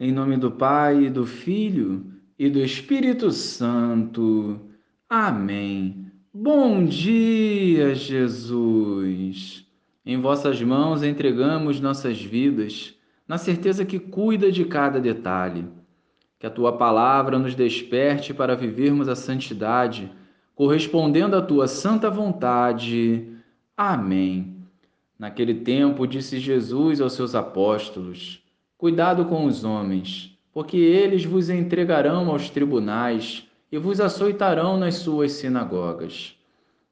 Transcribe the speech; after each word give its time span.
Em 0.00 0.12
nome 0.12 0.36
do 0.36 0.48
Pai, 0.48 1.10
do 1.10 1.26
Filho 1.26 2.06
e 2.38 2.48
do 2.48 2.60
Espírito 2.60 3.32
Santo. 3.32 4.60
Amém. 5.10 6.06
Bom 6.32 6.84
dia, 6.84 7.96
Jesus. 7.96 9.66
Em 10.06 10.20
vossas 10.20 10.62
mãos 10.62 11.02
entregamos 11.02 11.80
nossas 11.80 12.22
vidas, 12.22 12.94
na 13.26 13.38
certeza 13.38 13.84
que 13.84 13.98
cuida 13.98 14.52
de 14.52 14.64
cada 14.64 15.00
detalhe. 15.00 15.66
Que 16.38 16.46
a 16.46 16.50
tua 16.50 16.78
palavra 16.78 17.36
nos 17.36 17.56
desperte 17.56 18.32
para 18.32 18.54
vivermos 18.54 19.08
a 19.08 19.16
santidade, 19.16 20.12
correspondendo 20.54 21.34
à 21.34 21.42
tua 21.42 21.66
santa 21.66 22.08
vontade. 22.08 23.26
Amém. 23.76 24.58
Naquele 25.18 25.54
tempo, 25.54 26.06
disse 26.06 26.38
Jesus 26.38 27.00
aos 27.00 27.14
seus 27.14 27.34
apóstolos: 27.34 28.46
Cuidado 28.78 29.24
com 29.24 29.44
os 29.44 29.64
homens, 29.64 30.38
porque 30.52 30.76
eles 30.76 31.24
vos 31.24 31.50
entregarão 31.50 32.30
aos 32.30 32.48
tribunais 32.48 33.44
e 33.72 33.76
vos 33.76 34.00
açoitarão 34.00 34.76
nas 34.76 34.94
suas 34.94 35.32
sinagogas. 35.32 36.36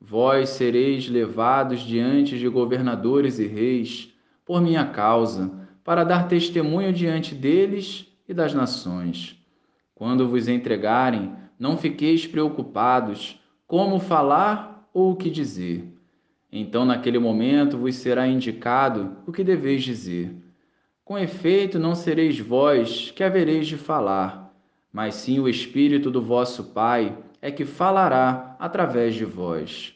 Vós 0.00 0.50
sereis 0.50 1.08
levados 1.08 1.80
diante 1.80 2.38
de 2.38 2.48
governadores 2.48 3.40
e 3.40 3.48
reis 3.48 4.14
por 4.44 4.62
minha 4.62 4.86
causa, 4.86 5.50
para 5.82 6.04
dar 6.04 6.28
testemunho 6.28 6.92
diante 6.92 7.34
deles 7.34 8.06
e 8.28 8.32
das 8.32 8.54
nações. 8.54 9.36
Quando 9.92 10.28
vos 10.28 10.46
entregarem, 10.46 11.32
não 11.58 11.76
fiqueis 11.76 12.24
preocupados 12.24 13.40
como 13.66 13.98
falar 13.98 14.88
ou 14.94 15.10
o 15.10 15.16
que 15.16 15.28
dizer. 15.28 15.84
Então, 16.52 16.84
naquele 16.84 17.18
momento, 17.18 17.76
vos 17.76 17.96
será 17.96 18.28
indicado 18.28 19.16
o 19.26 19.32
que 19.32 19.42
deveis 19.42 19.82
dizer. 19.82 20.32
Com 21.04 21.18
efeito, 21.18 21.78
não 21.78 21.94
sereis 21.94 22.38
vós 22.38 23.10
que 23.10 23.24
havereis 23.24 23.66
de 23.66 23.76
falar, 23.76 24.54
mas 24.92 25.16
sim 25.16 25.40
o 25.40 25.48
Espírito 25.48 26.10
do 26.10 26.22
vosso 26.22 26.64
Pai 26.72 27.16
é 27.40 27.50
que 27.50 27.64
falará 27.64 28.56
através 28.58 29.14
de 29.14 29.24
vós. 29.24 29.94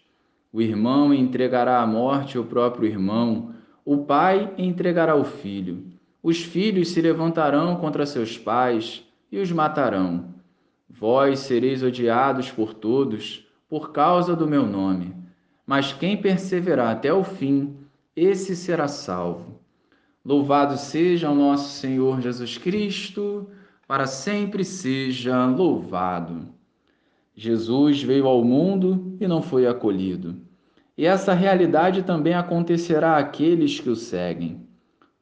O 0.52 0.60
irmão 0.60 1.14
entregará 1.14 1.80
à 1.80 1.86
morte 1.86 2.38
o 2.38 2.44
próprio 2.44 2.88
irmão, 2.88 3.54
o 3.84 3.98
pai 3.98 4.52
entregará 4.58 5.14
o 5.14 5.22
filho. 5.22 5.84
Os 6.20 6.42
filhos 6.42 6.88
se 6.88 7.00
levantarão 7.00 7.76
contra 7.76 8.04
seus 8.04 8.36
pais 8.36 9.04
e 9.30 9.38
os 9.38 9.52
matarão. 9.52 10.34
Vós 10.88 11.40
sereis 11.40 11.84
odiados 11.84 12.50
por 12.50 12.74
todos 12.74 13.46
por 13.68 13.92
causa 13.92 14.34
do 14.34 14.46
meu 14.46 14.66
nome, 14.66 15.14
mas 15.64 15.92
quem 15.92 16.16
perseverar 16.16 16.90
até 16.90 17.12
o 17.12 17.22
fim, 17.22 17.76
esse 18.16 18.56
será 18.56 18.88
salvo. 18.88 19.60
Louvado 20.26 20.76
seja 20.76 21.30
o 21.30 21.36
nosso 21.36 21.78
Senhor 21.78 22.20
Jesus 22.20 22.58
Cristo, 22.58 23.48
para 23.86 24.08
sempre 24.08 24.64
seja 24.64 25.46
louvado. 25.46 26.48
Jesus 27.32 28.02
veio 28.02 28.26
ao 28.26 28.42
mundo 28.42 29.16
e 29.20 29.28
não 29.28 29.40
foi 29.40 29.68
acolhido. 29.68 30.34
E 30.98 31.06
essa 31.06 31.32
realidade 31.32 32.02
também 32.02 32.34
acontecerá 32.34 33.18
àqueles 33.18 33.78
que 33.78 33.88
o 33.88 33.94
seguem. 33.94 34.66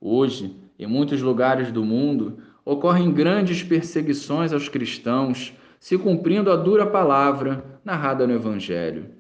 Hoje, 0.01 0.57
em 0.79 0.87
muitos 0.87 1.21
lugares 1.21 1.71
do 1.71 1.85
mundo, 1.85 2.39
ocorrem 2.65 3.13
grandes 3.13 3.63
perseguições 3.63 4.55
aos 4.55 4.71
cristãos, 4.71 5.53
se 5.79 5.99
cumprindo 5.99 6.51
a 6.51 6.57
dura 6.57 6.87
palavra 6.87 7.79
narrada 7.85 8.27
no 8.27 8.33
Evangelho. 8.33 9.11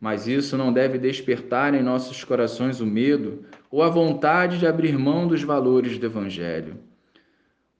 Mas 0.00 0.28
isso 0.28 0.56
não 0.56 0.72
deve 0.72 0.96
despertar 0.96 1.74
em 1.74 1.82
nossos 1.82 2.22
corações 2.22 2.80
o 2.80 2.86
medo 2.86 3.44
ou 3.70 3.82
a 3.82 3.88
vontade 3.88 4.58
de 4.58 4.66
abrir 4.66 4.96
mão 4.96 5.26
dos 5.26 5.42
valores 5.42 5.98
do 5.98 6.06
Evangelho. 6.06 6.78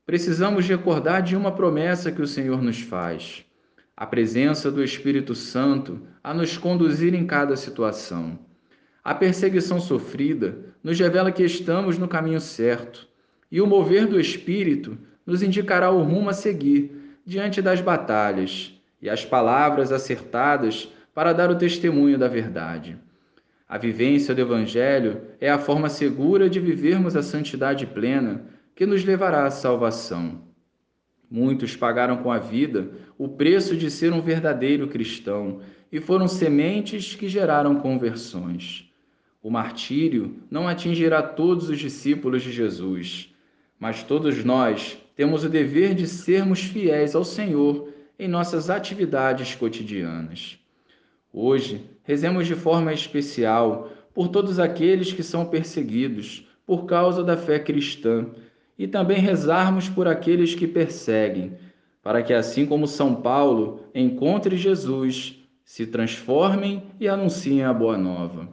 Precisamos 0.05 0.67
recordar 0.67 1.23
de 1.23 1.37
uma 1.37 1.53
promessa 1.53 2.11
que 2.11 2.23
o 2.23 2.27
Senhor 2.27 2.61
nos 2.61 2.81
faz: 2.81 3.45
a 3.97 4.07
presença 4.07 4.71
do 4.71 4.83
Espírito 4.83 5.35
Santo 5.35 6.01
a 6.25 6.35
nos 6.35 6.57
conduzir 6.57 7.15
em 7.15 7.27
cada 7.27 7.57
situação. 7.57 8.39
A 9.05 9.15
perseguição 9.15 9.81
sofrida 9.81 10.59
nos 10.83 10.99
revela 10.99 11.31
que 11.31 11.43
estamos 11.43 11.99
no 11.99 12.09
caminho 12.09 12.41
certo, 12.41 13.07
e 13.51 13.61
o 13.61 13.67
mover 13.67 14.07
do 14.07 14.21
Espírito 14.21 14.99
nos 15.25 15.43
indicará 15.43 15.91
o 15.91 16.03
rumo 16.03 16.31
a 16.31 16.35
seguir 16.35 17.19
diante 17.25 17.63
das 17.63 17.81
batalhas, 17.81 18.75
e 19.01 19.09
as 19.09 19.25
palavras 19.25 19.93
acertadas 19.93 20.93
para 21.19 21.33
dar 21.33 21.51
o 21.51 21.57
testemunho 21.57 22.17
da 22.17 22.29
verdade. 22.29 22.97
A 23.69 23.77
vivência 23.77 24.33
do 24.33 24.41
Evangelho 24.41 25.23
é 25.41 25.51
a 25.51 25.59
forma 25.59 25.89
segura 25.89 26.49
de 26.49 26.61
vivermos 26.61 27.17
a 27.17 27.25
santidade 27.25 27.89
plena 27.89 28.45
que 28.73 28.87
nos 28.87 29.05
levará 29.05 29.45
à 29.45 29.51
salvação. 29.51 30.43
Muitos 31.29 31.75
pagaram 31.75 32.19
com 32.19 32.31
a 32.31 32.39
vida 32.39 32.93
o 33.19 33.27
preço 33.27 33.77
de 33.77 33.91
ser 33.91 34.13
um 34.13 34.23
verdadeiro 34.23 34.87
cristão 34.87 35.61
e 35.91 35.99
foram 36.01 36.29
sementes 36.29 37.17
que 37.17 37.29
geraram 37.29 37.81
conversões. 37.81 38.89
O 39.43 39.51
martírio 39.51 40.37
não 40.49 40.69
atingirá 40.69 41.21
todos 41.21 41.69
os 41.69 41.81
discípulos 41.81 42.45
de 42.45 42.53
Jesus, 42.53 43.35
mas 43.77 44.05
todos 44.05 44.45
nós 44.45 44.97
temos 45.17 45.43
o 45.43 45.49
dever 45.49 45.97
de 45.97 46.07
sermos 46.07 46.61
fiéis 46.61 47.17
ao 47.17 47.25
Senhor 47.25 47.93
em 48.17 48.29
nossas 48.29 48.71
atividades 48.71 49.57
cotidianas. 49.57 50.61
Hoje, 51.33 51.85
rezemos 52.03 52.47
de 52.47 52.55
forma 52.55 52.93
especial 52.93 53.91
por 54.15 54.29
todos 54.29 54.59
aqueles 54.59 55.13
que 55.13 55.23
são 55.23 55.45
perseguidos 55.47 56.49
por 56.67 56.87
causa 56.87 57.23
da 57.23 57.37
fé 57.37 57.59
cristã 57.59 58.27
e 58.79 58.87
também 58.87 59.19
rezarmos 59.19 59.89
por 59.89 60.09
aqueles 60.09 60.55
que 60.55 60.67
perseguem, 60.67 61.53
para 62.03 62.23
que, 62.23 62.33
assim 62.33 62.65
como 62.65 62.87
São 62.87 63.15
Paulo 63.15 63.85
encontre 63.95 64.57
Jesus, 64.57 65.39
se 65.65 65.87
transformem 65.87 66.83
e 66.99 67.07
anunciem 67.07 67.63
a 67.63 67.75
boa 67.75 67.99
nova. 67.99 68.49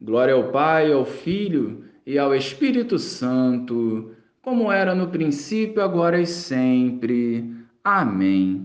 Glória 0.00 0.34
ao 0.34 0.50
Pai, 0.50 0.92
ao 0.92 1.04
Filho 1.04 1.84
e 2.04 2.18
ao 2.18 2.34
Espírito 2.34 2.98
Santo, 2.98 4.10
como 4.42 4.72
era 4.72 4.92
no 4.92 5.06
princípio, 5.06 5.80
agora 5.80 6.20
e 6.20 6.26
sempre. 6.26 7.54
Amém. 7.84 8.60